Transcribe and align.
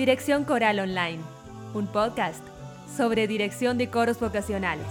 Dirección 0.00 0.44
Coral 0.44 0.78
Online, 0.78 1.20
un 1.74 1.86
podcast 1.86 2.42
sobre 2.96 3.28
dirección 3.28 3.76
de 3.76 3.90
coros 3.90 4.18
vocacionales. 4.18 4.86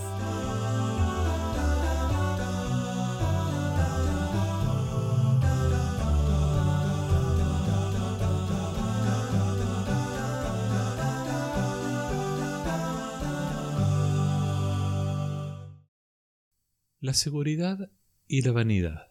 La 17.00 17.16
seguridad 17.16 17.90
y 18.28 18.44
la 18.44 18.52
vanidad. 18.52 19.08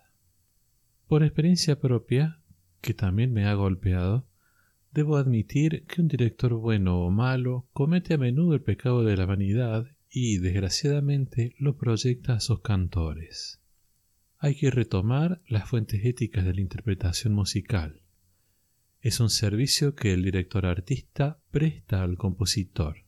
Por 1.08 1.24
experiencia 1.24 1.80
propia, 1.80 2.40
que 2.80 2.94
también 2.94 3.32
me 3.32 3.46
ha 3.46 3.54
golpeado, 3.54 4.28
debo 4.92 5.16
admitir 5.16 5.84
que 5.86 6.00
un 6.00 6.08
director 6.08 6.54
bueno 6.54 7.00
o 7.00 7.10
malo 7.10 7.68
comete 7.72 8.14
a 8.14 8.18
menudo 8.18 8.54
el 8.54 8.62
pecado 8.62 9.04
de 9.04 9.16
la 9.16 9.26
vanidad 9.26 9.86
y, 10.10 10.38
desgraciadamente, 10.38 11.54
lo 11.58 11.76
proyecta 11.76 12.34
a 12.34 12.40
sus 12.40 12.60
cantores. 12.60 13.60
Hay 14.38 14.54
que 14.54 14.70
retomar 14.70 15.42
las 15.46 15.68
fuentes 15.68 16.04
éticas 16.04 16.44
de 16.44 16.54
la 16.54 16.60
interpretación 16.60 17.34
musical. 17.34 18.02
Es 19.00 19.20
un 19.20 19.30
servicio 19.30 19.94
que 19.94 20.12
el 20.12 20.22
director 20.22 20.66
artista 20.66 21.40
presta 21.50 22.02
al 22.02 22.16
compositor, 22.16 23.04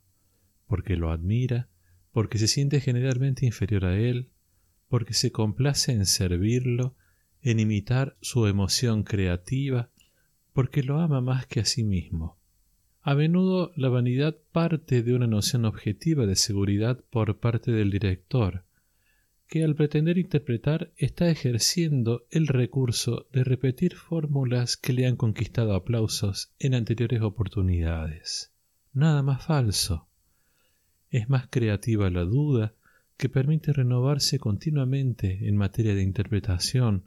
porque 0.67 0.97
lo 0.97 1.11
admira, 1.11 1.69
porque 2.13 2.39
se 2.39 2.49
siente 2.49 2.81
generalmente 2.81 3.47
inferior 3.47 3.85
a 3.85 3.99
él, 3.99 4.31
porque 4.89 5.15
se 5.15 5.33
complace 5.33 5.93
en 5.93 6.07
servirlo, 6.07 6.97
en 7.43 7.61
imitar 7.61 8.17
su 8.21 8.47
emoción 8.47 9.03
creativa, 9.05 9.91
porque 10.53 10.83
lo 10.83 11.01
ama 11.01 11.21
más 11.21 11.47
que 11.47 11.61
a 11.61 11.65
sí 11.65 11.85
mismo. 11.85 12.37
A 13.03 13.15
menudo 13.15 13.73
la 13.77 13.89
vanidad 13.89 14.37
parte 14.53 15.03
de 15.03 15.15
una 15.15 15.27
noción 15.27 15.65
objetiva 15.65 16.27
de 16.27 16.37
seguridad 16.37 17.03
por 17.11 17.39
parte 17.39 17.73
del 17.73 17.91
director, 17.91 18.65
que 19.49 19.65
al 19.65 19.75
pretender 19.75 20.19
interpretar 20.19 20.93
está 20.97 21.29
ejerciendo 21.29 22.27
el 22.31 22.47
recurso 22.47 23.27
de 23.33 23.43
repetir 23.43 23.97
fórmulas 23.97 24.77
que 24.77 24.93
le 24.93 25.07
han 25.07 25.17
conquistado 25.17 25.75
aplausos 25.75 26.53
en 26.59 26.75
anteriores 26.75 27.23
oportunidades. 27.23 28.53
Nada 28.93 29.23
más 29.23 29.45
falso. 29.45 30.07
Es 31.11 31.29
más 31.29 31.49
creativa 31.49 32.11
la 32.11 32.23
duda, 32.23 32.75
que 33.17 33.29
permite 33.29 33.73
renovarse 33.73 34.39
continuamente 34.39 35.49
en 35.49 35.57
materia 35.57 35.95
de 35.95 36.03
interpretación, 36.03 37.05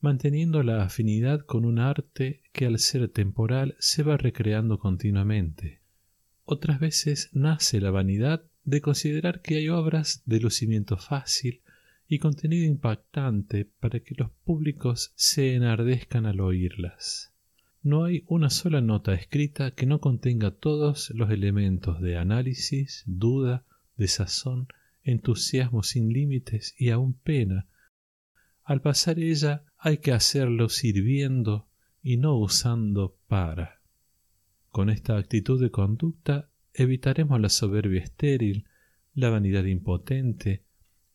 manteniendo 0.00 0.62
la 0.62 0.82
afinidad 0.82 1.40
con 1.40 1.64
un 1.64 1.78
arte 1.78 2.42
que 2.52 2.66
al 2.66 2.78
ser 2.78 3.08
temporal 3.08 3.76
se 3.78 4.02
va 4.02 4.16
recreando 4.16 4.78
continuamente. 4.78 5.80
Otras 6.44 6.80
veces 6.80 7.30
nace 7.32 7.80
la 7.80 7.90
vanidad 7.90 8.44
de 8.64 8.80
considerar 8.80 9.42
que 9.42 9.56
hay 9.56 9.68
obras 9.68 10.22
de 10.24 10.40
lucimiento 10.40 10.96
fácil 10.96 11.62
y 12.06 12.18
contenido 12.18 12.64
impactante 12.64 13.64
para 13.80 14.00
que 14.00 14.14
los 14.16 14.30
públicos 14.44 15.12
se 15.14 15.54
enardezcan 15.54 16.26
al 16.26 16.40
oírlas. 16.40 17.34
No 17.82 18.04
hay 18.04 18.24
una 18.26 18.50
sola 18.50 18.80
nota 18.80 19.14
escrita 19.14 19.72
que 19.72 19.86
no 19.86 20.00
contenga 20.00 20.50
todos 20.50 21.10
los 21.10 21.30
elementos 21.30 22.00
de 22.00 22.16
análisis, 22.16 23.04
duda, 23.06 23.64
desazón 23.96 24.68
entusiasmo 25.10 25.82
sin 25.82 26.12
límites 26.12 26.74
y 26.76 26.90
aún 26.90 27.14
pena. 27.14 27.66
Al 28.62 28.82
pasar 28.82 29.18
ella 29.18 29.64
hay 29.78 29.98
que 29.98 30.12
hacerlo 30.12 30.68
sirviendo 30.68 31.68
y 32.02 32.16
no 32.16 32.36
usando 32.36 33.16
para. 33.28 33.80
Con 34.70 34.90
esta 34.90 35.16
actitud 35.16 35.60
de 35.60 35.70
conducta 35.70 36.50
evitaremos 36.74 37.40
la 37.40 37.48
soberbia 37.48 38.02
estéril, 38.02 38.66
la 39.14 39.30
vanidad 39.30 39.64
impotente, 39.64 40.62